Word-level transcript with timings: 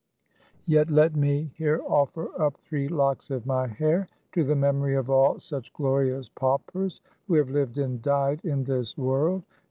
Yet 0.65 0.89
let 0.89 1.15
me 1.15 1.51
here 1.57 1.79
offer 1.87 2.29
up 2.41 2.57
three 2.57 2.87
locks 2.87 3.29
of 3.29 3.45
my 3.45 3.67
hair, 3.67 4.07
to 4.31 4.43
the 4.43 4.55
memory 4.55 4.95
of 4.95 5.11
all 5.11 5.37
such 5.37 5.71
glorious 5.73 6.27
paupers 6.27 7.01
who 7.27 7.35
have 7.35 7.51
lived 7.51 7.77
and 7.77 8.01
died 8.01 8.41
in 8.43 8.63
this 8.63 8.97
world. 8.97 9.43